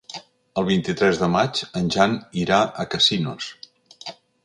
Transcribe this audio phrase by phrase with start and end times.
[0.61, 2.17] El vint-i-tres de maig en Jan
[2.47, 3.55] irà a Casinos.